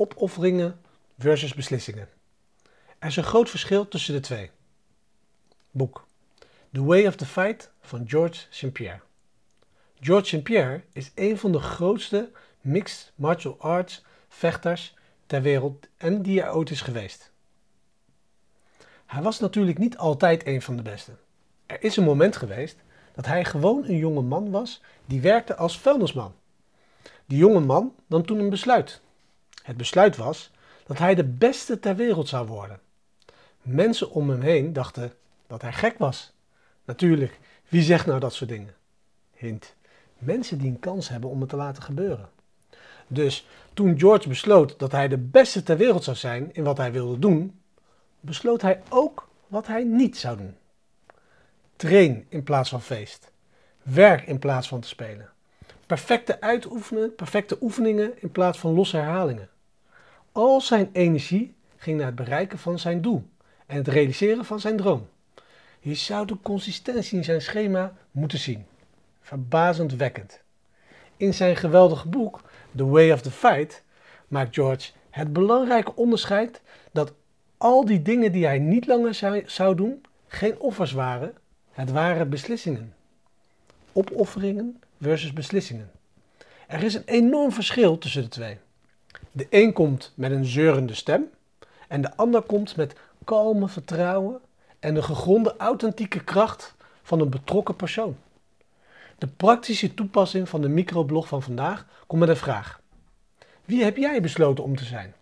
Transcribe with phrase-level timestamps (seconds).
[0.00, 0.80] Opofferingen
[1.18, 2.08] versus beslissingen.
[2.98, 4.50] Er is een groot verschil tussen de twee.
[5.70, 6.06] Boek
[6.72, 8.72] The Way of the Fight van George St.
[8.72, 9.00] Pierre.
[10.00, 10.42] George St.
[10.42, 12.30] Pierre is een van de grootste
[12.60, 14.94] mixed martial arts vechters
[15.26, 17.30] ter wereld en die er ooit is geweest.
[19.06, 21.12] Hij was natuurlijk niet altijd een van de beste.
[21.66, 22.76] Er is een moment geweest
[23.14, 26.34] dat hij gewoon een jonge man was die werkte als vuilnisman.
[27.26, 29.00] Die jonge man nam toen een besluit.
[29.68, 30.50] Het besluit was
[30.86, 32.80] dat hij de beste ter wereld zou worden.
[33.62, 35.12] Mensen om hem heen dachten
[35.46, 36.32] dat hij gek was.
[36.84, 38.74] Natuurlijk, wie zegt nou dat soort dingen?
[39.34, 39.74] Hint.
[40.18, 42.28] Mensen die een kans hebben om het te laten gebeuren.
[43.06, 46.92] Dus toen George besloot dat hij de beste ter wereld zou zijn in wat hij
[46.92, 47.60] wilde doen,
[48.20, 50.56] besloot hij ook wat hij niet zou doen.
[51.76, 53.30] Train in plaats van feest.
[53.82, 55.30] Werk in plaats van te spelen.
[55.86, 59.48] Perfecte uitoefenen, perfecte oefeningen in plaats van losse herhalingen.
[60.32, 63.28] Al zijn energie ging naar het bereiken van zijn doel
[63.66, 65.08] en het realiseren van zijn droom.
[65.80, 68.66] Je zou de consistentie in zijn schema moeten zien.
[69.20, 70.40] Verbazendwekkend.
[71.16, 72.40] In zijn geweldige boek
[72.76, 73.82] The Way of the Fight
[74.28, 76.60] maakt George het belangrijke onderscheid
[76.92, 77.12] dat
[77.56, 81.34] al die dingen die hij niet langer zou doen, geen offers waren,
[81.72, 82.94] het waren beslissingen.
[83.92, 85.90] Opofferingen versus beslissingen.
[86.66, 88.58] Er is een enorm verschil tussen de twee.
[89.32, 91.30] De een komt met een zeurende stem
[91.88, 94.40] en de ander komt met kalme vertrouwen
[94.78, 98.16] en de gegronde authentieke kracht van een betrokken persoon.
[99.18, 102.80] De praktische toepassing van de microblog van vandaag komt met een vraag.
[103.64, 105.14] Wie heb jij besloten om te zijn?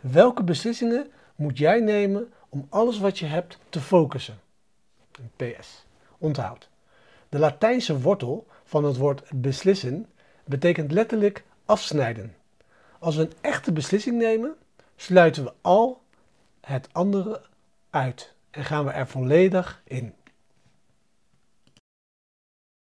[0.00, 4.40] Welke beslissingen moet jij nemen om alles wat je hebt te focussen?
[5.36, 5.86] PS.
[6.18, 6.68] Onthoud.
[7.28, 10.06] De Latijnse wortel van het woord beslissen
[10.44, 12.34] betekent letterlijk afsnijden.
[13.04, 14.54] Als we een echte beslissing nemen,
[14.96, 16.02] sluiten we al
[16.60, 17.42] het andere
[17.90, 20.14] uit en gaan we er volledig in.